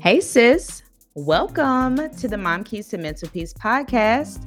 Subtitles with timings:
[0.00, 0.84] Hey, sis.
[1.14, 4.40] Welcome to the Mom Keys to Mental Peace podcast.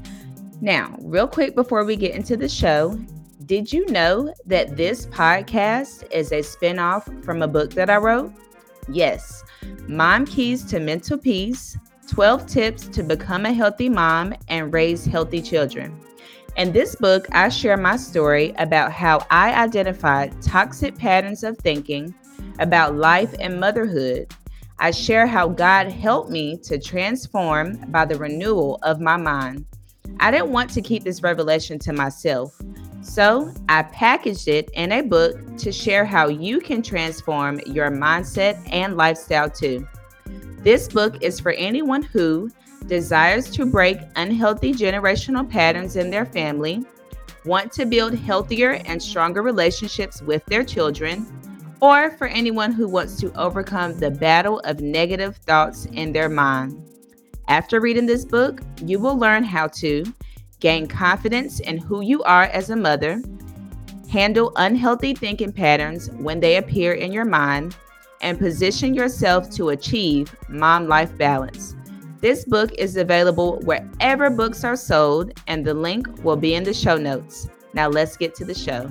[0.61, 2.97] Now, real quick before we get into the show,
[3.47, 8.31] did you know that this podcast is a spinoff from a book that I wrote?
[8.87, 9.43] Yes,
[9.89, 11.77] Mom Keys to Mental Peace
[12.07, 15.99] 12 Tips to Become a Healthy Mom and Raise Healthy Children.
[16.55, 22.15] In this book, I share my story about how I identified toxic patterns of thinking
[22.59, 24.33] about life and motherhood
[24.83, 29.67] I share how God helped me to transform by the renewal of my mind.
[30.19, 32.59] I didn't want to keep this revelation to myself,
[33.03, 38.59] so I packaged it in a book to share how you can transform your mindset
[38.73, 39.87] and lifestyle too.
[40.63, 42.49] This book is for anyone who
[42.87, 46.83] desires to break unhealthy generational patterns in their family,
[47.45, 51.27] want to build healthier and stronger relationships with their children,
[51.81, 56.87] or for anyone who wants to overcome the battle of negative thoughts in their mind.
[57.47, 60.05] After reading this book, you will learn how to
[60.59, 63.21] gain confidence in who you are as a mother,
[64.09, 67.75] handle unhealthy thinking patterns when they appear in your mind,
[68.21, 71.75] and position yourself to achieve mom life balance.
[72.19, 76.73] This book is available wherever books are sold, and the link will be in the
[76.73, 77.49] show notes.
[77.73, 78.87] Now, let's get to the show.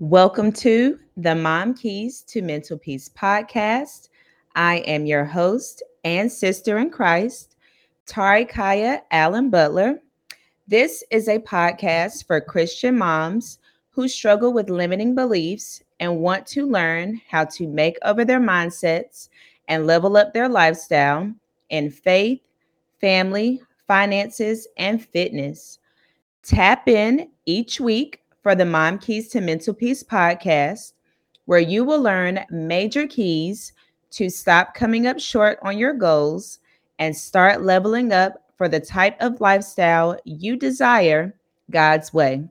[0.00, 4.10] Welcome to the Mom Keys to Mental Peace podcast.
[4.54, 7.56] I am your host and sister in Christ,
[8.06, 9.98] Tari Khiya Allen Butler.
[10.68, 13.58] This is a podcast for Christian moms
[13.90, 19.30] who struggle with limiting beliefs and want to learn how to make over their mindsets
[19.66, 21.28] and level up their lifestyle
[21.70, 22.40] in faith,
[23.00, 25.80] family, finances, and fitness.
[26.44, 30.92] Tap in each week for the Mom Keys to Mental Peace podcast,
[31.46, 33.72] where you will learn major keys
[34.10, 36.60] to stop coming up short on your goals
[36.98, 41.34] and start leveling up for the type of lifestyle you desire
[41.70, 42.44] God's way.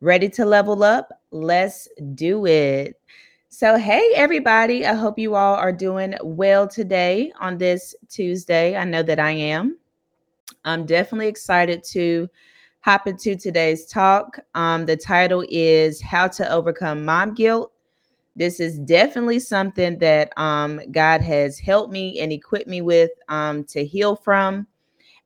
[0.00, 1.12] Ready to level up?
[1.30, 2.98] Let's do it.
[3.48, 8.76] So, hey, everybody, I hope you all are doing well today on this Tuesday.
[8.76, 9.76] I know that I am.
[10.64, 12.28] I'm definitely excited to
[12.82, 14.40] hop into today's talk.
[14.54, 17.72] Um, the title is How to Overcome Mom Guilt.
[18.34, 23.62] This is definitely something that um, God has helped me and equipped me with um,
[23.64, 24.66] to heal from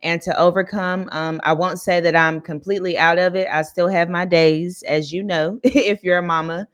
[0.02, 1.08] and to overcome.
[1.12, 3.48] Um, I won't say that I'm completely out of it.
[3.50, 6.68] I still have my days, as you know, if you're a mama.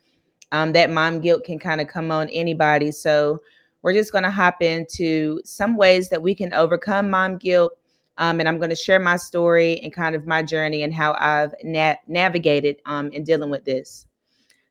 [0.51, 2.91] Um, that mom guilt can kind of come on anybody.
[2.91, 3.41] So
[3.83, 7.73] we're just going to hop into some ways that we can overcome mom guilt
[8.19, 11.17] um, and I'm going to share my story and kind of my journey and how
[11.19, 14.07] I've na- navigated um, in dealing with this.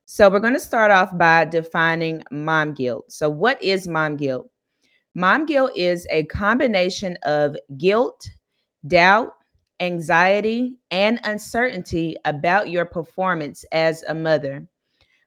[0.06, 3.12] So, we're going to start off by defining mom guilt.
[3.12, 4.50] So, what is mom guilt?
[5.16, 8.29] Mom guilt is a combination of guilt,
[8.88, 9.34] doubt,
[9.81, 14.66] anxiety, and uncertainty about your performance as a mother.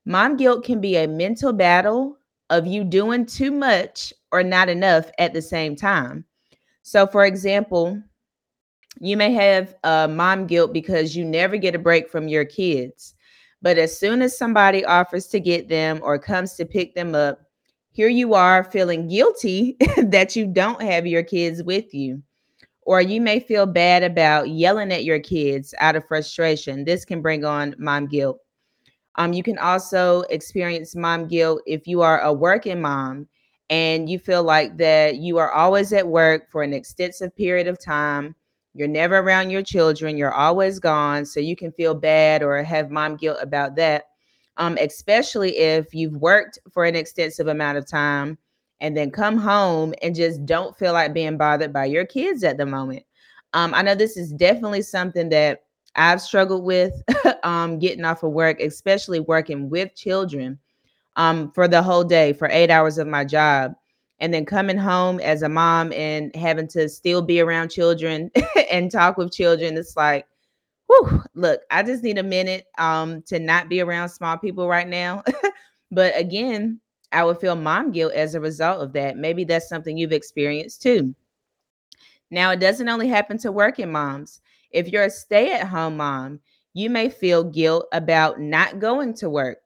[0.07, 2.17] Mom guilt can be a mental battle
[2.51, 6.25] of you doing too much or not enough at the same time.
[6.85, 7.99] So, for example,
[9.01, 13.15] you may have uh, mom guilt because you never get a break from your kids.
[13.63, 17.41] But as soon as somebody offers to get them or comes to pick them up,
[17.93, 22.23] here you are feeling guilty that you don't have your kids with you.
[22.83, 26.85] Or you may feel bad about yelling at your kids out of frustration.
[26.85, 28.41] This can bring on mom guilt.
[29.15, 33.27] Um, you can also experience mom guilt if you are a working mom
[33.75, 37.77] and you feel like that you are always at work for an extensive period of
[37.77, 38.37] time.
[38.73, 41.27] You're never around your children, you're always gone.
[41.27, 44.05] So you can feel bad or have mom guilt about that,
[44.59, 48.39] um, especially if you've worked for an extensive amount of time
[48.81, 52.59] and then come home and just don't feel like being bothered by your kids at
[52.59, 53.03] the moment.
[53.55, 55.63] Um, I know this is definitely something that
[55.97, 56.93] I've struggled with
[57.43, 60.61] um, getting off of work, especially working with children
[61.17, 63.75] um, for the whole day for eight hours of my job.
[64.21, 68.31] And then coming home as a mom and having to still be around children
[68.71, 70.27] and talk with children it's like
[70.87, 74.89] whew, look i just need a minute um, to not be around small people right
[74.89, 75.23] now.
[75.91, 76.81] But again
[77.13, 79.17] i would feel mom guilt as a result of that.
[79.17, 81.15] Maybe that's something you've experienced too.
[82.31, 84.41] Now it doesn't only happen to working moms.
[84.71, 86.41] If you're a stay-at-home mom
[86.73, 89.59] you may feel guilt about not going to work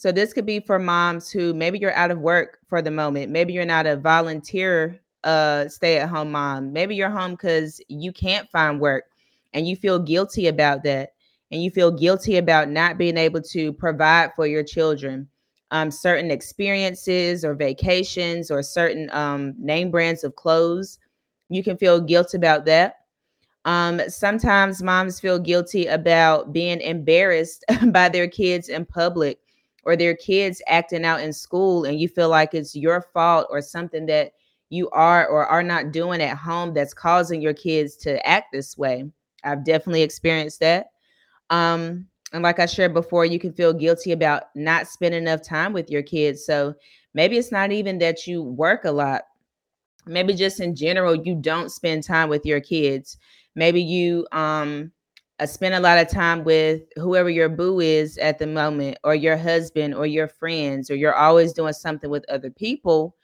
[0.00, 3.30] So this could be for moms who maybe you're out of work for the moment.
[3.30, 6.72] Maybe you're not a volunteer uh stay-at-home mom.
[6.72, 9.04] Maybe you're home cuz you can't find work
[9.52, 11.10] and you feel guilty about that.
[11.50, 15.28] And you feel guilty about not being able to provide for your children
[15.70, 20.98] um, certain experiences or vacations or certain um, name brands of clothes.
[21.50, 23.00] You can feel guilt about that.
[23.66, 29.40] Um, sometimes moms feel guilty about being embarrassed by their kids in public
[29.84, 33.60] or their kids acting out in school, and you feel like it's your fault or
[33.60, 34.32] something that
[34.70, 38.78] you are or are not doing at home that's causing your kids to act this
[38.78, 39.04] way.
[39.44, 40.86] I've definitely experienced that.
[41.50, 45.72] Um, and like I shared before, you can feel guilty about not spending enough time
[45.72, 46.46] with your kids.
[46.46, 46.74] So
[47.14, 49.22] maybe it's not even that you work a lot.
[50.06, 53.18] Maybe just in general, you don't spend time with your kids.
[53.56, 54.92] Maybe you um
[55.40, 59.14] uh, spend a lot of time with whoever your boo is at the moment, or
[59.14, 63.16] your husband, or your friends, or you're always doing something with other people,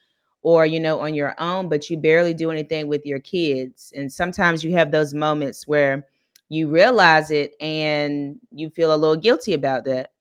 [0.43, 3.93] or you know, on your own, but you barely do anything with your kids.
[3.95, 6.07] And sometimes you have those moments where
[6.49, 10.13] you realize it and you feel a little guilty about that.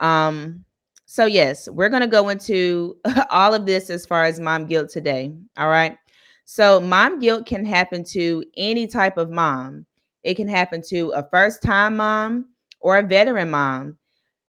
[0.00, 0.64] Um,
[1.06, 2.96] so yes, we're going to go into
[3.30, 5.32] all of this as far as mom guilt today.
[5.56, 5.96] All right.
[6.44, 9.86] So mom guilt can happen to any type of mom.
[10.24, 12.46] It can happen to a first time mom
[12.80, 13.98] or a veteran mom.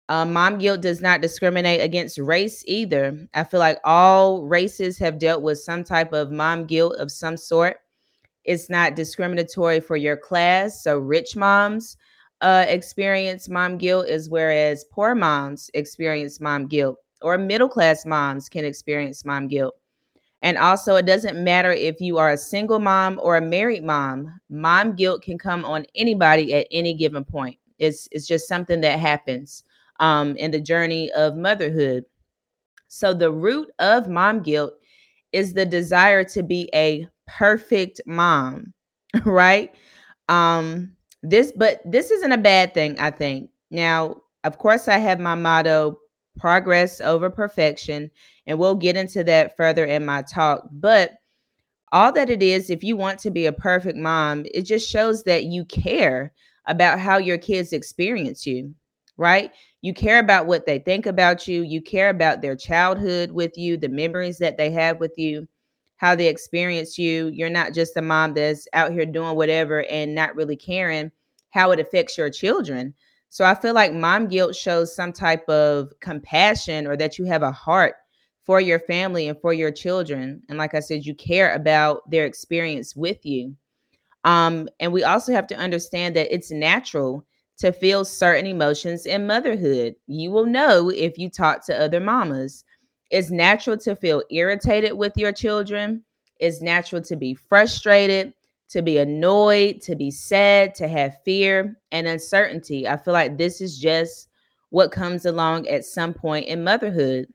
[0.09, 3.29] Uh, mom guilt does not discriminate against race either.
[3.35, 7.37] I feel like all races have dealt with some type of mom guilt of some
[7.37, 7.77] sort.
[8.45, 10.83] It's not discriminatory for your class.
[10.83, 11.99] So rich moms
[12.41, 18.49] uh, experience mom guilt, as whereas poor moms experience mom guilt, or middle class moms
[18.49, 19.78] can experience mom guilt.
[20.43, 24.41] And also, it doesn't matter if you are a single mom or a married mom,
[24.49, 27.59] mom guilt can come on anybody at any given point.
[27.79, 29.65] It's, it's just something that happens
[29.99, 32.05] um, in the journey of motherhood.
[32.87, 34.75] So, the root of mom guilt
[35.33, 38.73] is the desire to be a perfect mom,
[39.25, 39.75] right?
[40.29, 40.93] Um
[41.23, 43.51] this but this isn't a bad thing, I think.
[43.71, 45.99] Now, of course I have my motto
[46.39, 48.11] progress over perfection
[48.47, 51.13] and we'll get into that further in my talk, but
[51.93, 55.25] all that it is if you want to be a perfect mom, it just shows
[55.25, 56.33] that you care
[56.67, 58.75] about how your kids experience you,
[59.17, 59.53] right?
[59.81, 63.77] You care about what they think about you, you care about their childhood with you,
[63.77, 65.49] the memories that they have with you
[65.99, 67.27] how they experience you.
[67.29, 71.11] You're not just a mom that's out here doing whatever and not really caring
[71.51, 72.95] how it affects your children.
[73.31, 77.43] So I feel like mom guilt shows some type of compassion or that you have
[77.43, 77.95] a heart
[78.45, 80.43] for your family and for your children.
[80.49, 83.55] And like I said, you care about their experience with you.
[84.25, 87.25] Um, and we also have to understand that it's natural
[87.59, 89.95] to feel certain emotions in motherhood.
[90.07, 92.65] You will know if you talk to other mamas.
[93.11, 96.05] It's natural to feel irritated with your children.
[96.39, 98.33] It's natural to be frustrated,
[98.71, 102.87] to be annoyed, to be sad, to have fear and uncertainty.
[102.87, 104.29] I feel like this is just
[104.71, 107.27] what comes along at some point in motherhood.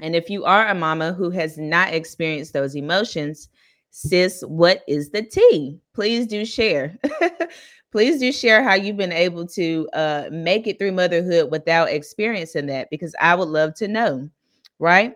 [0.00, 3.48] And if you are a mama who has not experienced those emotions,
[3.90, 5.78] sis, what is the tea?
[5.94, 6.98] Please do share.
[7.92, 12.66] Please do share how you've been able to uh, make it through motherhood without experiencing
[12.66, 14.30] that because I would love to know
[14.80, 15.14] right?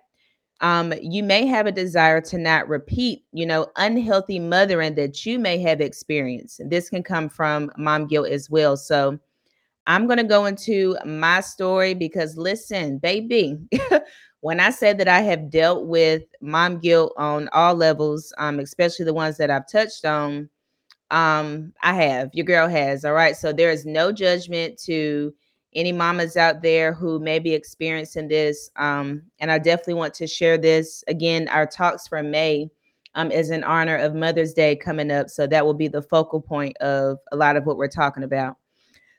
[0.60, 5.38] Um, you may have a desire to not repeat, you know, unhealthy mothering that you
[5.38, 6.60] may have experienced.
[6.66, 8.76] This can come from mom guilt as well.
[8.76, 9.18] So
[9.86, 13.58] I'm going to go into my story because listen, baby,
[14.40, 19.04] when I said that I have dealt with mom guilt on all levels, um, especially
[19.04, 20.48] the ones that I've touched on,
[21.10, 22.30] um, I have.
[22.32, 23.04] Your girl has.
[23.04, 23.36] All right.
[23.36, 25.34] So there is no judgment to
[25.74, 28.70] any mamas out there who may be experiencing this.
[28.76, 31.02] Um, and I definitely want to share this.
[31.08, 32.70] Again, our talks for May
[33.14, 35.30] um, is in honor of Mother's Day coming up.
[35.30, 38.56] So that will be the focal point of a lot of what we're talking about.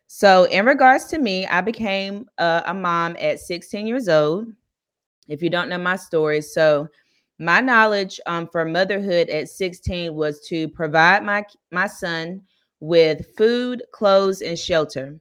[0.08, 4.48] So, in regards to me, I became a mom at 16 years old.
[5.28, 6.88] If you don't know my story, so
[7.40, 12.42] my knowledge um, for motherhood at 16 was to provide my my son
[12.80, 15.20] with food, clothes, and shelter.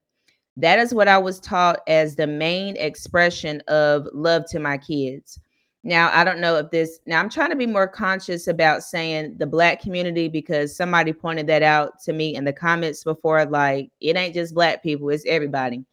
[0.56, 5.40] That is what I was taught as the main expression of love to my kids.
[5.86, 9.36] Now, I don't know if this, now I'm trying to be more conscious about saying
[9.36, 13.44] the Black community because somebody pointed that out to me in the comments before.
[13.44, 15.84] Like, it ain't just Black people, it's everybody.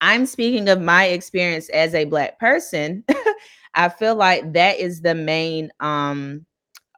[0.00, 3.04] I'm speaking of my experience as a Black person.
[3.74, 6.46] I feel like that is the main um,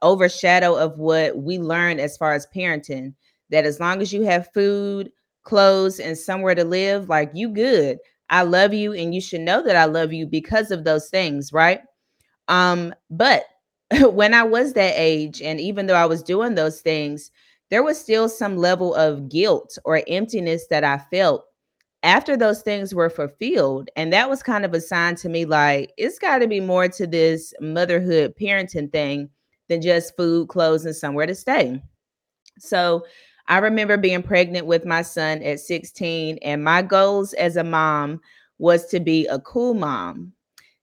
[0.03, 3.15] overshadow of what we learn as far as parenting.
[3.49, 5.11] That as long as you have food,
[5.47, 7.97] clothes and somewhere to live, like you good.
[8.29, 11.53] I love you and you should know that I love you because of those things,
[11.53, 11.79] right?
[12.49, 13.45] Um, but
[14.01, 17.31] when I was that age, and even though I was doing those things,
[17.69, 21.45] there was still some level of guilt or emptiness that I felt
[22.03, 23.89] after those things were fulfilled.
[23.95, 26.89] And that was kind of a sign to me like, it's got to be more
[26.89, 29.29] to this motherhood parenting thing
[29.69, 31.81] than just food, clothes, and somewhere to stay.
[32.59, 33.05] So
[33.47, 38.19] I remember being pregnant with my son at 16, and my goals as a mom
[38.59, 40.33] was to be a cool mom.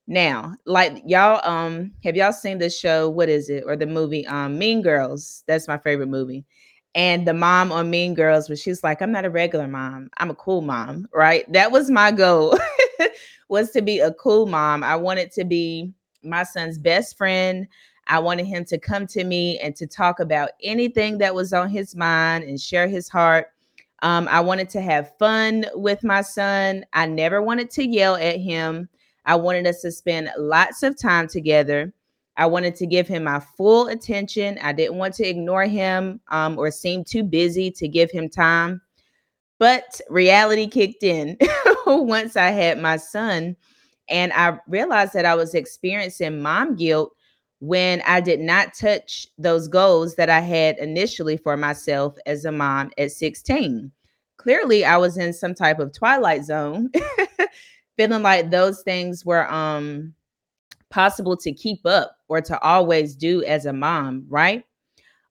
[0.06, 3.08] Now, like y'all, um, have y'all seen the show?
[3.08, 3.64] What is it?
[3.66, 5.44] Or the movie um Mean Girls?
[5.46, 6.44] That's my favorite movie.
[6.94, 10.30] And the mom on Mean Girls, where she's like, I'm not a regular mom, I'm
[10.30, 11.50] a cool mom, right?
[11.52, 12.58] That was my goal,
[13.48, 14.84] was to be a cool mom.
[14.84, 15.92] I wanted to be
[16.22, 17.66] my son's best friend.
[18.06, 21.68] I wanted him to come to me and to talk about anything that was on
[21.68, 23.48] his mind and share his heart.
[24.02, 26.84] Um, I wanted to have fun with my son.
[26.92, 28.88] I never wanted to yell at him.
[29.24, 31.92] I wanted us to spend lots of time together.
[32.36, 34.58] I wanted to give him my full attention.
[34.60, 38.82] I didn't want to ignore him um, or seem too busy to give him time.
[39.58, 41.38] But reality kicked in
[41.86, 43.56] once I had my son.
[44.08, 47.14] And I realized that I was experiencing mom guilt
[47.60, 52.52] when I did not touch those goals that I had initially for myself as a
[52.52, 53.90] mom at 16.
[54.36, 56.90] Clearly, I was in some type of twilight zone,
[57.96, 60.12] feeling like those things were um
[60.90, 64.64] possible to keep up or to always do as a mom, right?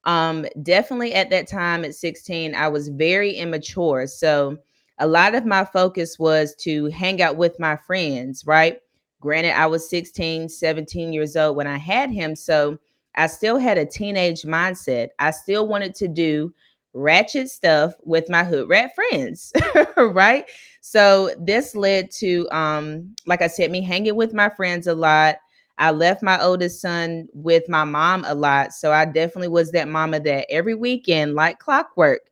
[0.06, 4.08] Um definitely at that time at 16 I was very immature.
[4.08, 4.58] So
[5.00, 8.80] a lot of my focus was to hang out with my friends, right?
[9.24, 12.36] Granted, I was 16, 17 years old when I had him.
[12.36, 12.78] So
[13.16, 15.12] I still had a teenage mindset.
[15.18, 16.54] I still wanted to do
[16.94, 19.54] ratchet stuff with my hood rat friends,
[19.98, 20.44] right?
[20.82, 25.38] So this led to, um, like I said, me hanging with my friends a lot.
[25.78, 28.74] I left my oldest son with my mom a lot.
[28.74, 32.24] So I definitely was that mama that every weekend, like clockwork,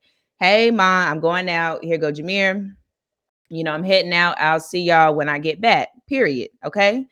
[0.41, 1.85] hey, mom, I'm going out.
[1.85, 2.75] Here go Jameer
[3.51, 4.37] you know, I'm heading out.
[4.39, 5.89] I'll see y'all when I get back.
[6.11, 6.49] Period.
[6.65, 7.07] Okay.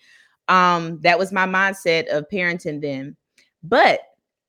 [0.49, 3.15] Um, that was my mindset of parenting then.
[3.63, 4.01] But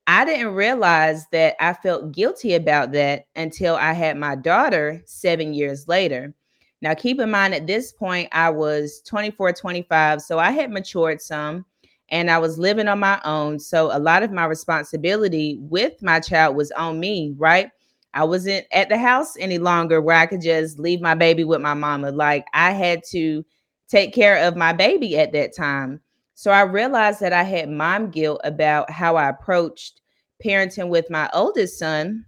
[0.08, 5.54] I didn't realize that I felt guilty about that until I had my daughter seven
[5.54, 6.34] years later.
[6.82, 10.20] Now, keep in mind at this point, I was 24, 25.
[10.20, 11.64] So I had matured some
[12.08, 13.60] and I was living on my own.
[13.60, 17.70] So a lot of my responsibility with my child was on me, right?
[18.14, 21.60] I wasn't at the house any longer where I could just leave my baby with
[21.60, 22.10] my mama.
[22.10, 23.44] Like I had to
[23.90, 26.00] take care of my baby at that time.
[26.34, 30.00] So I realized that I had mom guilt about how I approached
[30.44, 32.24] parenting with my oldest son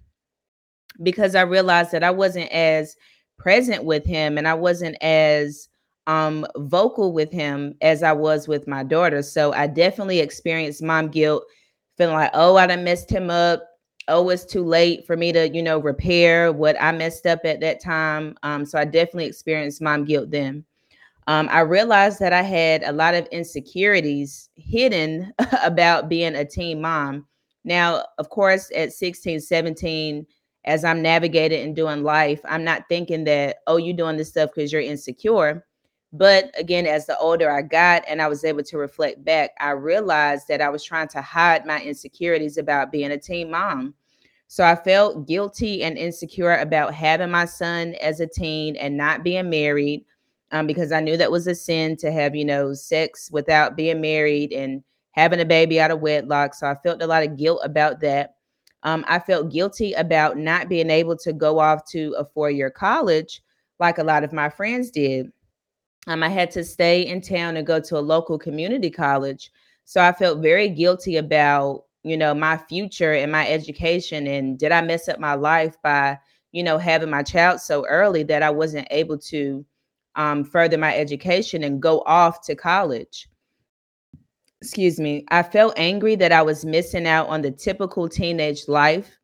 [1.02, 2.96] because I realized that I wasn't as
[3.38, 5.68] present with him and I wasn't as
[6.08, 9.22] um vocal with him as I was with my daughter.
[9.22, 11.44] So I definitely experienced mom guilt,
[11.96, 13.62] feeling like, oh, I done messed him up
[14.08, 17.60] oh, it's too late for me to, you know, repair what I messed up at
[17.60, 18.36] that time.
[18.42, 20.64] Um, so I definitely experienced mom guilt then.
[21.26, 26.80] Um, I realized that I had a lot of insecurities hidden about being a teen
[26.80, 27.26] mom.
[27.64, 30.26] Now, of course, at 16, 17,
[30.64, 34.50] as I'm navigating and doing life, I'm not thinking that, oh, you're doing this stuff
[34.54, 35.64] because you're insecure.
[36.12, 39.70] But again, as the older I got and I was able to reflect back, I
[39.70, 43.94] realized that I was trying to hide my insecurities about being a teen mom.
[44.48, 49.24] So I felt guilty and insecure about having my son as a teen and not
[49.24, 50.04] being married
[50.52, 54.00] um, because I knew that was a sin to have, you know, sex without being
[54.00, 56.54] married and having a baby out of wedlock.
[56.54, 58.36] So I felt a lot of guilt about that.
[58.82, 62.70] Um, I felt guilty about not being able to go off to a four year
[62.70, 63.42] college
[63.78, 65.30] like a lot of my friends did.
[66.06, 69.50] Um, I had to stay in town and go to a local community college.
[69.84, 74.26] So I felt very guilty about, you know, my future and my education.
[74.26, 76.18] And did I mess up my life by,
[76.52, 79.64] you know, having my child so early that I wasn't able to
[80.16, 83.28] um, further my education and go off to college?
[84.60, 85.24] Excuse me.
[85.28, 89.18] I felt angry that I was missing out on the typical teenage life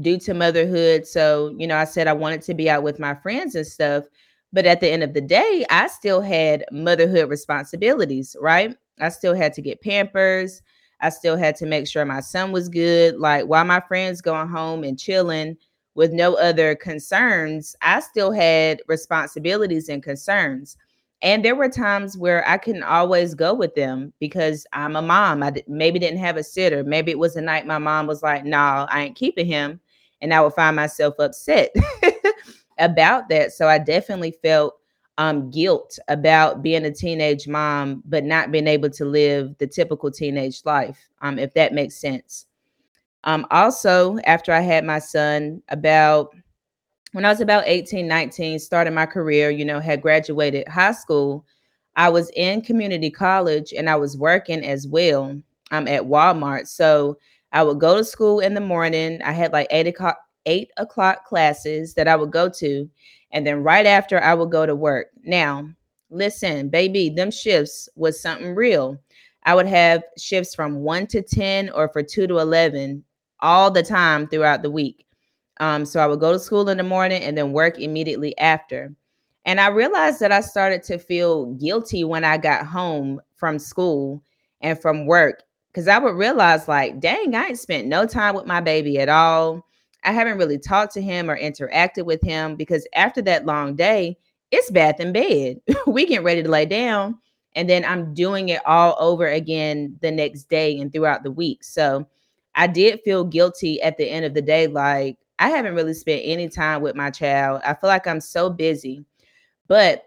[0.00, 1.06] due to motherhood.
[1.06, 4.04] So, you know, I said I wanted to be out with my friends and stuff.
[4.52, 8.76] But at the end of the day, I still had motherhood responsibilities, right?
[9.00, 10.60] I still had to get pampers.
[11.00, 13.16] I still had to make sure my son was good.
[13.18, 15.56] Like while my friends going home and chilling
[15.94, 20.76] with no other concerns, I still had responsibilities and concerns.
[21.20, 25.42] And there were times where I couldn't always go with them because I'm a mom.
[25.42, 26.82] I maybe didn't have a sitter.
[26.82, 29.78] Maybe it was a night my mom was like, "No, nah, I ain't keeping him,"
[30.20, 31.72] and I would find myself upset.
[32.78, 33.52] about that.
[33.52, 34.74] So I definitely felt
[35.18, 40.10] um, guilt about being a teenage mom, but not being able to live the typical
[40.10, 42.46] teenage life, um, if that makes sense.
[43.24, 46.34] Um, also, after I had my son, about
[47.12, 51.44] when I was about 18, 19, started my career, you know, had graduated high school,
[51.94, 55.38] I was in community college and I was working as well
[55.70, 56.66] um, at Walmart.
[56.66, 57.18] So
[57.52, 59.20] I would go to school in the morning.
[59.22, 62.88] I had like eight o'clock, eight o'clock classes that I would go to.
[63.30, 65.08] And then right after I would go to work.
[65.22, 65.68] Now,
[66.10, 68.98] listen, baby, them shifts was something real.
[69.44, 73.04] I would have shifts from one to 10 or for two to 11
[73.42, 75.06] all the time throughout the week.
[75.60, 78.94] Um, so I would go to school in the morning and then work immediately after.
[79.44, 84.22] And I realized that I started to feel guilty when I got home from school
[84.60, 88.46] and from work because I would realize, like, dang, I ain't spent no time with
[88.46, 89.66] my baby at all.
[90.04, 94.18] I haven't really talked to him or interacted with him because after that long day,
[94.50, 95.60] it's bath and bed.
[95.86, 97.18] we get ready to lay down.
[97.54, 101.64] And then I'm doing it all over again the next day and throughout the week.
[101.64, 102.06] So
[102.54, 104.66] I did feel guilty at the end of the day.
[104.66, 107.62] Like, I haven't really spent any time with my child.
[107.64, 109.04] I feel like I'm so busy.
[109.68, 110.04] But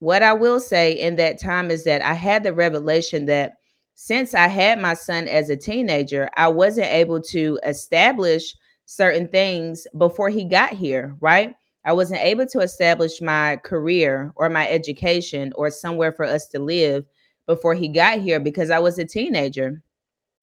[0.00, 3.54] what I will say in that time is that I had the revelation that
[3.94, 8.54] since I had my son as a teenager, I wasn't able to establish
[8.86, 11.54] certain things before he got here, right?
[11.84, 16.58] I wasn't able to establish my career or my education or somewhere for us to
[16.58, 17.04] live
[17.46, 19.80] before he got here because I was a teenager.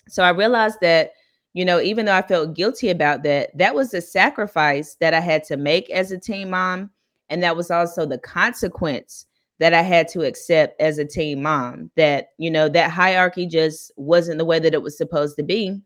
[0.08, 1.12] So I realized that,
[1.53, 5.20] you know, even though I felt guilty about that, that was a sacrifice that I
[5.20, 6.89] had to make as a teen mom.
[7.29, 9.25] And that was also the consequence
[9.60, 11.91] that I had to accept as a teen mom.
[11.96, 15.79] That, you know, that hierarchy just wasn't the way that it was supposed to be.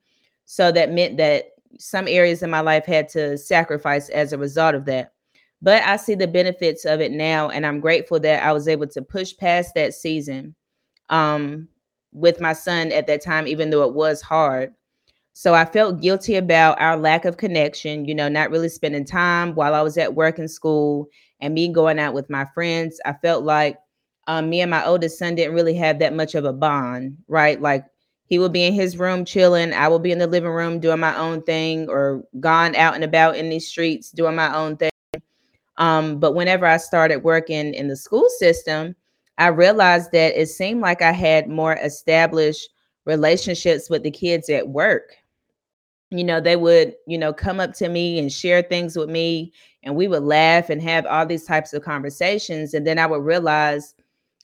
[0.45, 1.45] So that meant that
[1.79, 5.11] some areas in my life had to sacrifice as a result of that.
[5.61, 8.87] But I see the benefits of it now, and I'm grateful that I was able
[8.87, 10.53] to push past that season
[11.09, 11.67] um,
[12.11, 14.73] with my son at that time, even though it was hard.
[15.37, 19.53] So I felt guilty about our lack of connection, you know, not really spending time
[19.53, 21.09] while I was at work and school
[21.41, 23.01] and me going out with my friends.
[23.03, 23.77] I felt like
[24.27, 27.61] um, me and my oldest son didn't really have that much of a bond, right?
[27.61, 27.83] Like
[28.27, 29.73] he would be in his room chilling.
[29.73, 33.03] I would be in the living room doing my own thing or gone out and
[33.03, 34.89] about in these streets doing my own thing.
[35.77, 38.95] Um, but whenever I started working in the school system,
[39.37, 42.69] I realized that it seemed like I had more established
[43.03, 45.17] relationships with the kids at work.
[46.17, 49.53] You know, they would, you know, come up to me and share things with me,
[49.83, 52.73] and we would laugh and have all these types of conversations.
[52.73, 53.95] And then I would realize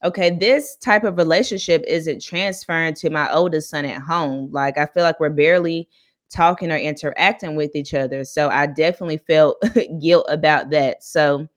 [0.03, 4.49] okay, this type of relationship isn't transferring to my oldest son at home.
[4.51, 5.87] Like I feel like we're barely
[6.29, 8.23] talking or interacting with each other.
[8.23, 9.61] So I definitely felt
[10.01, 11.03] guilt about that.
[11.03, 11.47] So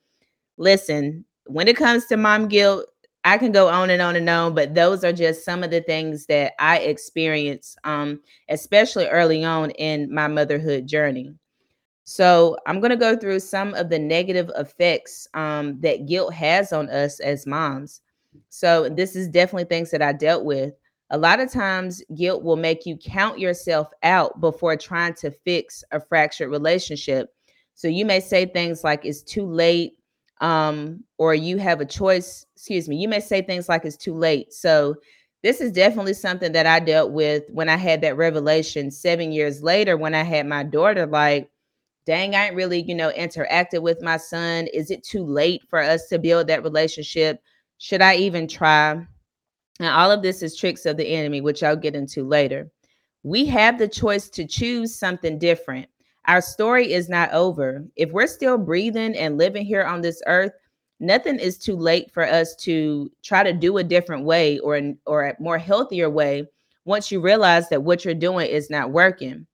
[0.57, 2.87] listen, when it comes to mom guilt,
[3.25, 5.81] I can go on and on and on, but those are just some of the
[5.81, 11.35] things that I experienced, um, especially early on in my motherhood journey.
[12.05, 16.71] So I'm going to go through some of the negative effects um, that guilt has
[16.73, 18.03] on us as moms.
[18.51, 20.75] So this is definitely things that I dealt with.
[21.11, 25.83] A lot of times, guilt will make you count yourself out before trying to fix
[25.93, 27.35] a fractured relationship.
[27.75, 29.97] So you may say things like it's too late,
[30.45, 32.45] um, or you have a choice.
[32.55, 32.97] Excuse me.
[32.97, 34.53] You may say things like it's too late.
[34.53, 34.95] So
[35.43, 39.63] this is definitely something that I dealt with when I had that revelation seven years
[39.63, 41.07] later when I had my daughter.
[41.07, 41.49] Like,
[42.05, 44.67] dang, I ain't really, you know, interacted with my son.
[44.75, 47.41] Is it too late for us to build that relationship?
[47.79, 48.91] Should I even try?
[49.81, 52.71] And all of this is tricks of the enemy, which I'll get into later.
[53.23, 55.89] We have the choice to choose something different.
[56.27, 57.85] Our story is not over.
[57.97, 60.53] If we're still breathing and living here on this earth,
[61.01, 65.27] nothing is too late for us to try to do a different way or or
[65.27, 66.47] a more healthier way
[66.85, 69.47] once you realize that what you're doing is not working.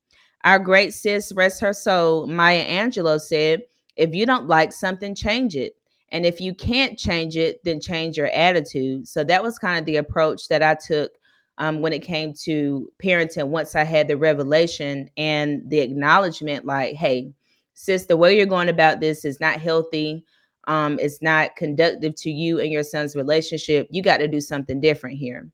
[0.43, 3.61] Our great sis, rest her soul, Maya Angelou said,
[3.95, 5.73] if you don't like something, change it.
[6.09, 9.07] And if you can't change it, then change your attitude.
[9.07, 11.11] So that was kind of the approach that I took
[11.57, 16.95] um, when it came to parenting once I had the revelation and the acknowledgement like,
[16.95, 17.33] hey,
[17.73, 20.25] sis, the way you're going about this is not healthy.
[20.67, 23.87] Um, it's not conductive to you and your son's relationship.
[23.91, 25.49] You got to do something different here.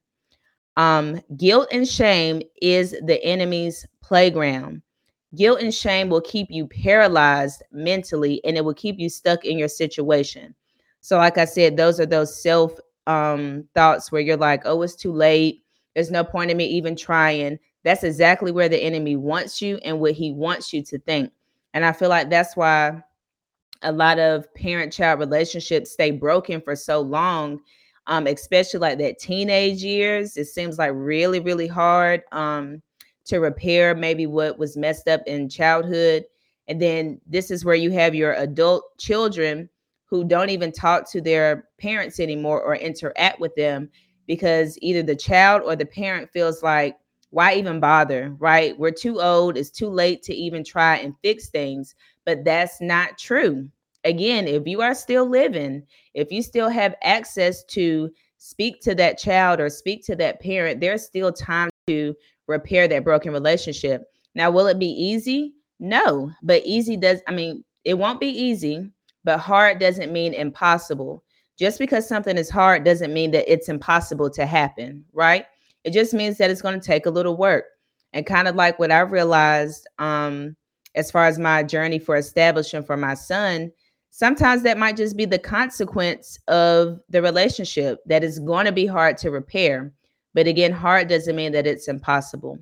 [0.76, 4.82] Um, guilt and shame is the enemy's playground.
[5.36, 9.58] Guilt and shame will keep you paralyzed mentally and it will keep you stuck in
[9.58, 10.56] your situation.
[11.02, 12.74] So, like I said, those are those self
[13.08, 15.64] um, thoughts where you're like, oh, it's too late.
[15.98, 17.58] There's no point in me even trying.
[17.84, 21.32] That's exactly where the enemy wants you and what he wants you to think.
[21.74, 23.02] And I feel like that's why
[23.82, 27.62] a lot of parent child relationships stay broken for so long
[28.08, 30.38] um, especially like that teenage years.
[30.38, 32.82] It seems like really, really hard um,
[33.26, 36.26] to repair maybe what was messed up in childhood.
[36.70, 39.70] And then this is where you have your adult children
[40.06, 43.90] who don't even talk to their parents anymore or interact with them
[44.28, 46.98] because either the child or the parent feels like,
[47.32, 48.78] why even bother, right?
[48.78, 51.96] We're too old, it's too late to even try and fix things.
[52.26, 53.70] But that's not true
[54.08, 59.18] again, if you are still living, if you still have access to speak to that
[59.18, 62.16] child or speak to that parent, there's still time to
[62.48, 64.06] repair that broken relationship.
[64.34, 65.54] Now, will it be easy?
[65.80, 68.90] No, but easy does, I mean, it won't be easy,
[69.24, 71.24] but hard doesn't mean impossible.
[71.58, 75.46] Just because something is hard doesn't mean that it's impossible to happen, right?
[75.84, 77.66] It just means that it's going to take a little work.
[78.14, 80.56] And kind of like what I realized um,
[80.96, 83.72] as far as my journey for establishing for my son,
[84.12, 88.86] sometimes that might just be the consequence of the relationship that is going to be
[88.86, 89.92] hard to repair.
[90.34, 92.58] But again, hard doesn't mean that it's impossible.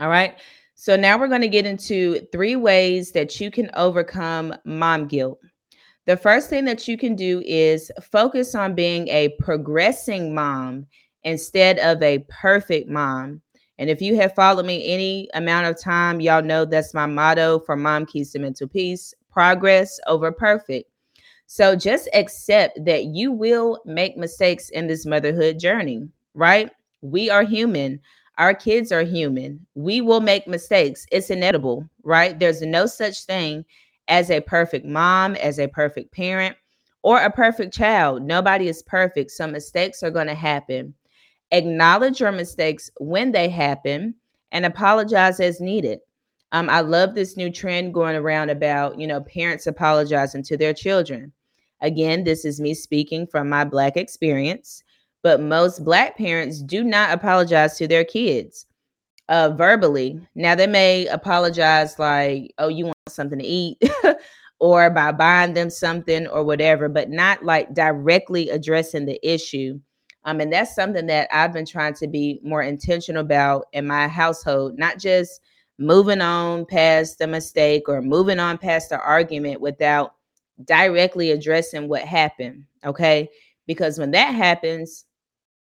[0.00, 0.38] All right.
[0.74, 5.38] So now we're going to get into three ways that you can overcome mom guilt.
[6.06, 10.86] The first thing that you can do is focus on being a progressing mom
[11.24, 13.42] instead of a perfect mom.
[13.78, 17.60] And if you have followed me any amount of time, y'all know that's my motto
[17.60, 20.90] for Mom Keys to Mental Peace progress over perfect.
[21.46, 26.70] So just accept that you will make mistakes in this motherhood journey, right?
[27.00, 28.00] We are human.
[28.38, 29.66] Our kids are human.
[29.74, 31.06] We will make mistakes.
[31.10, 32.38] It's inevitable, right?
[32.38, 33.64] There's no such thing
[34.10, 36.56] as a perfect mom, as a perfect parent,
[37.02, 38.22] or a perfect child.
[38.22, 39.30] Nobody is perfect.
[39.30, 40.92] Some mistakes are going to happen.
[41.52, 44.14] Acknowledge your mistakes when they happen
[44.52, 46.00] and apologize as needed.
[46.52, 50.74] Um, I love this new trend going around about, you know, parents apologizing to their
[50.74, 51.32] children.
[51.80, 54.82] Again, this is me speaking from my Black experience,
[55.22, 58.66] but most Black parents do not apologize to their kids
[59.28, 60.20] uh, verbally.
[60.34, 63.82] Now, they may apologize like, oh, you want something to eat,
[64.60, 69.80] or by buying them something or whatever, but not like directly addressing the issue.
[70.24, 74.06] Um, and that's something that I've been trying to be more intentional about in my
[74.06, 75.40] household, not just
[75.78, 80.14] moving on past the mistake or moving on past the argument without
[80.64, 82.64] directly addressing what happened.
[82.84, 83.30] Okay.
[83.66, 85.06] Because when that happens,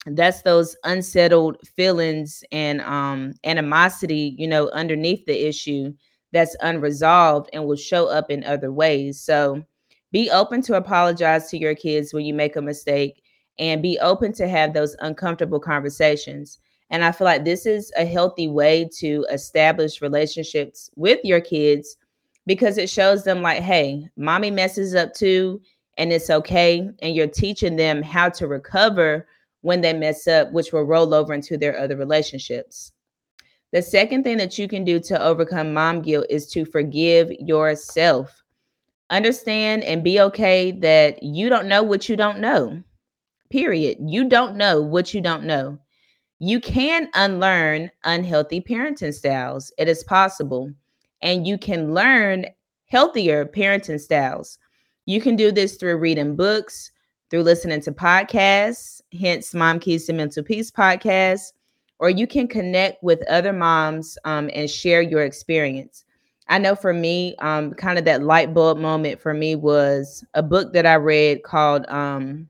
[0.08, 5.94] that's those unsettled feelings and um animosity, you know, underneath the issue
[6.32, 9.20] that's unresolved and will show up in other ways.
[9.20, 9.63] So
[10.12, 13.22] be open to apologize to your kids when you make a mistake
[13.60, 16.60] and be open to have those uncomfortable conversations.
[16.89, 21.96] And I feel like this is a healthy way to establish relationships with your kids
[22.46, 25.62] because it shows them, like, hey, mommy messes up too,
[25.98, 26.89] and it's okay.
[27.02, 29.28] And you're teaching them how to recover
[29.62, 32.91] when they mess up, which will roll over into their other relationships.
[33.71, 38.43] The second thing that you can do to overcome mom guilt is to forgive yourself.
[39.10, 42.84] Understand and be okay that you don't know what you don't know.
[43.49, 43.97] Period.
[44.01, 45.77] You don't know what you don't know.
[46.39, 49.71] You can unlearn unhealthy parenting styles.
[49.77, 50.73] It is possible.
[51.21, 52.45] And you can learn
[52.88, 54.57] healthier parenting styles.
[55.05, 56.91] You can do this through reading books,
[57.29, 61.53] through listening to podcasts, hence Mom Keys to Mental Peace podcast,
[62.02, 66.04] or you can connect with other moms um, and share your experience.
[66.48, 70.42] I know for me, um, kind of that light bulb moment for me was a
[70.42, 72.50] book that I read called um,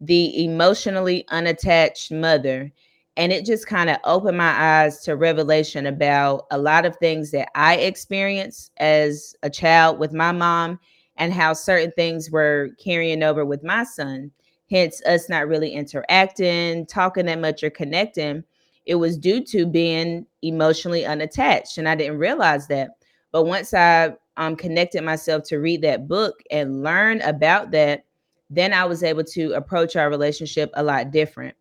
[0.00, 2.72] the emotionally unattached mother.
[3.16, 7.30] And it just kind of opened my eyes to revelation about a lot of things
[7.30, 10.80] that I experienced as a child with my mom
[11.16, 14.32] and how certain things were carrying over with my son.
[14.70, 18.42] Hence, us not really interacting, talking that much, or connecting.
[18.84, 21.78] It was due to being emotionally unattached.
[21.78, 22.90] And I didn't realize that.
[23.32, 28.04] But once I um, connected myself to read that book and learn about that,
[28.50, 31.56] then I was able to approach our relationship a lot different.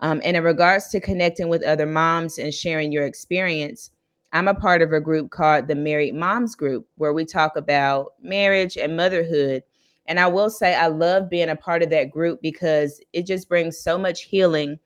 [0.00, 3.90] Um, and in regards to connecting with other moms and sharing your experience,
[4.32, 8.14] I'm a part of a group called the Married Moms Group, where we talk about
[8.20, 9.62] marriage and motherhood.
[10.08, 13.48] And I will say, I love being a part of that group because it just
[13.48, 14.78] brings so much healing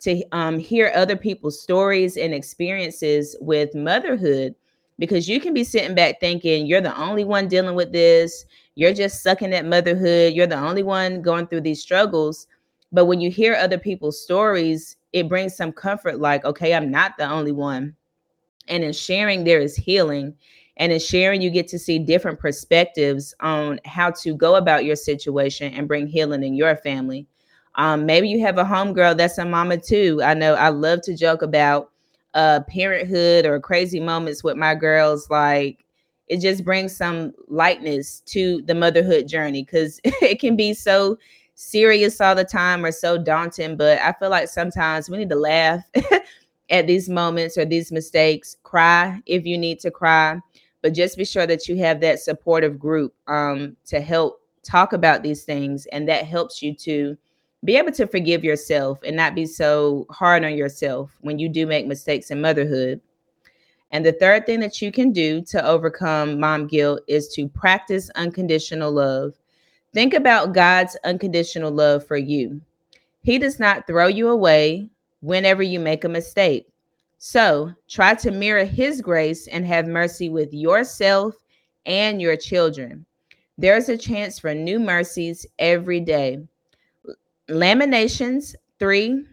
[0.00, 4.54] to um, hear other people's stories and experiences with motherhood.
[4.98, 8.46] Because you can be sitting back thinking you're the only one dealing with this,
[8.78, 10.34] you're just sucking at motherhood.
[10.34, 12.46] You're the only one going through these struggles.
[12.92, 17.16] But when you hear other people's stories, it brings some comfort like, okay, I'm not
[17.18, 17.96] the only one.
[18.68, 20.32] And in sharing, there is healing.
[20.78, 24.96] And in sharing, you get to see different perspectives on how to go about your
[24.96, 27.26] situation and bring healing in your family.
[27.74, 30.20] Um, maybe you have a homegirl that's a mama too.
[30.22, 31.90] I know I love to joke about
[32.34, 35.28] uh, parenthood or crazy moments with my girls.
[35.30, 35.84] Like
[36.28, 41.18] it just brings some lightness to the motherhood journey because it can be so
[41.54, 43.76] serious all the time or so daunting.
[43.76, 45.82] But I feel like sometimes we need to laugh
[46.70, 50.38] at these moments or these mistakes, cry if you need to cry,
[50.88, 55.22] but just be sure that you have that supportive group um, to help talk about
[55.22, 55.84] these things.
[55.92, 57.14] And that helps you to
[57.62, 61.66] be able to forgive yourself and not be so hard on yourself when you do
[61.66, 63.02] make mistakes in motherhood.
[63.90, 68.08] And the third thing that you can do to overcome mom guilt is to practice
[68.14, 69.34] unconditional love.
[69.92, 72.62] Think about God's unconditional love for you.
[73.22, 74.88] He does not throw you away
[75.20, 76.66] whenever you make a mistake.
[77.18, 81.34] So try to mirror his grace and have mercy with yourself
[81.84, 83.04] and your children.
[83.56, 86.38] There's a chance for new mercies every day.
[87.48, 89.24] Lamentations 3,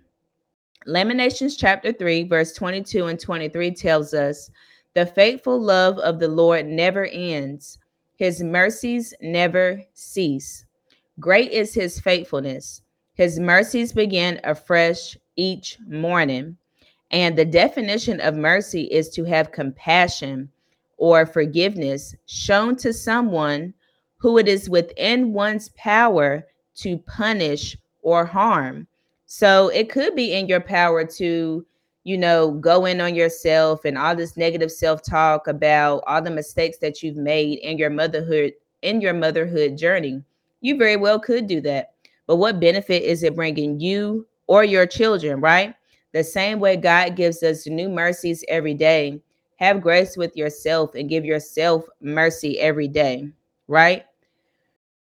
[0.87, 4.49] Lamentations chapter 3, verse 22 and 23 tells us
[4.93, 7.77] the faithful love of the Lord never ends,
[8.15, 10.65] his mercies never cease.
[11.19, 12.81] Great is his faithfulness.
[13.13, 16.57] His mercies begin afresh each morning.
[17.11, 20.49] And the definition of mercy is to have compassion
[20.97, 23.73] or forgiveness shown to someone
[24.17, 28.87] who it is within one's power to punish or harm.
[29.25, 31.65] So it could be in your power to,
[32.03, 36.77] you know, go in on yourself and all this negative self-talk about all the mistakes
[36.77, 40.21] that you've made in your motherhood in your motherhood journey.
[40.61, 41.93] You very well could do that.
[42.27, 45.75] But what benefit is it bringing you or your children, right?
[46.15, 49.19] The same way God gives us new mercies every day,
[49.57, 53.27] have grace with yourself and give yourself mercy every day,
[53.67, 54.05] right?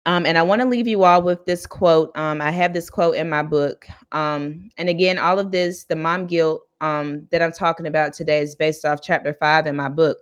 [0.07, 2.17] Um, and I want to leave you all with this quote.
[2.17, 3.89] Um, I have this quote in my book.
[4.13, 8.39] Um, and again, all of this, the mom guilt um, that I'm talking about today
[8.39, 10.19] is based off chapter five in my book.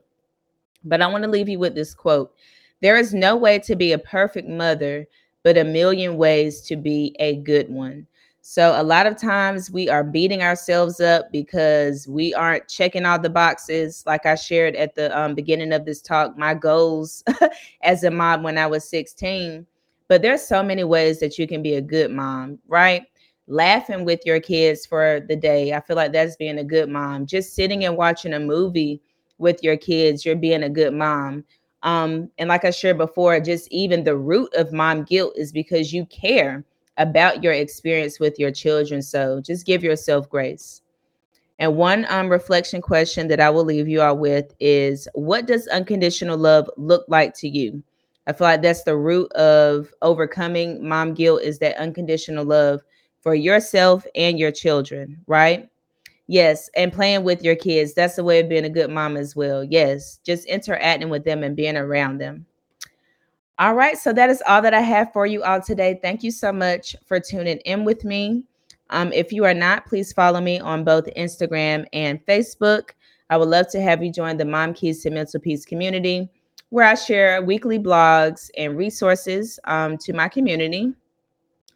[0.85, 2.33] But I want to leave you with this quote
[2.81, 5.07] There is no way to be a perfect mother,
[5.43, 8.07] but a million ways to be a good one.
[8.51, 13.19] So a lot of times we are beating ourselves up because we aren't checking all
[13.19, 14.03] the boxes.
[14.07, 17.23] Like I shared at the um, beginning of this talk, my goals
[17.83, 19.67] as a mom when I was 16.
[20.09, 23.03] But there's so many ways that you can be a good mom, right?
[23.49, 25.75] Laughing with your kids for the day.
[25.75, 27.27] I feel like that's being a good mom.
[27.27, 29.03] Just sitting and watching a movie
[29.37, 31.45] with your kids, you're being a good mom.
[31.83, 35.93] Um, and like I shared before, just even the root of mom guilt is because
[35.93, 36.65] you care
[36.99, 39.01] about your experience with your children.
[39.01, 40.83] So just give yourself grace.
[41.61, 45.67] And one um, reflection question that I will leave you all with is what does
[45.69, 47.83] unconditional love look like to you?
[48.27, 52.83] I feel like that's the root of overcoming mom guilt is that unconditional love
[53.21, 55.69] for yourself and your children, right?
[56.27, 57.95] Yes, and playing with your kids.
[57.95, 59.65] That's the way of being a good mom as well.
[59.65, 62.45] Yes, just interacting with them and being around them.
[63.61, 65.99] All right, so that is all that I have for you all today.
[66.01, 68.45] Thank you so much for tuning in with me.
[68.91, 72.91] Um, if you are not, please follow me on both Instagram and Facebook.
[73.31, 76.29] I would love to have you join the Mom Keys to Mental Peace community,
[76.71, 80.95] where I share weekly blogs and resources um, to my community.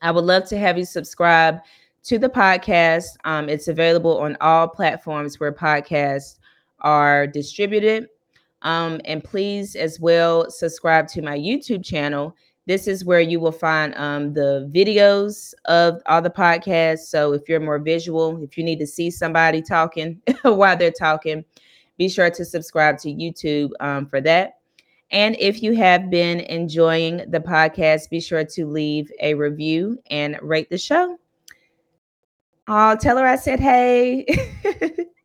[0.03, 1.59] I would love to have you subscribe
[2.05, 3.17] to the podcast.
[3.25, 6.39] Um, it's available on all platforms where podcasts
[6.81, 8.07] are distributed.
[8.63, 12.35] Um, and please, as well, subscribe to my YouTube channel.
[12.67, 17.07] This is where you will find um, the videos of all the podcasts.
[17.07, 21.45] So if you're more visual, if you need to see somebody talking while they're talking,
[21.99, 24.59] be sure to subscribe to YouTube um, for that.
[25.11, 30.39] And if you have been enjoying the podcast, be sure to leave a review and
[30.41, 31.19] rate the show.
[32.67, 34.25] I'll tell her I said hey.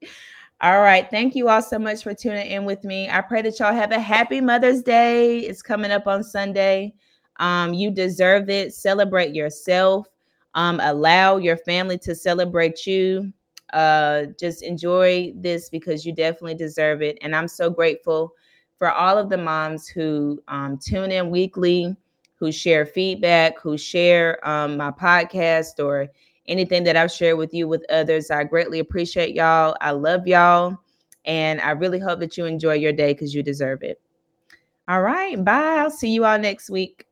[0.60, 1.08] All right.
[1.12, 3.08] Thank you all so much for tuning in with me.
[3.08, 5.40] I pray that y'all have a happy Mother's Day.
[5.40, 6.96] It's coming up on Sunday.
[7.40, 8.74] Um, you deserve it.
[8.74, 10.08] Celebrate yourself.
[10.56, 13.32] Um, allow your family to celebrate you.
[13.72, 17.20] Uh, just enjoy this because you definitely deserve it.
[17.22, 18.34] And I'm so grateful
[18.80, 21.96] for all of the moms who um, tune in weekly,
[22.34, 26.08] who share feedback, who share um, my podcast or
[26.48, 28.32] anything that I've shared with you with others.
[28.32, 29.76] I greatly appreciate y'all.
[29.82, 30.78] I love y'all.
[31.26, 34.00] And I really hope that you enjoy your day because you deserve it.
[34.88, 35.44] All right.
[35.44, 35.78] Bye.
[35.80, 37.07] I'll see you all next week.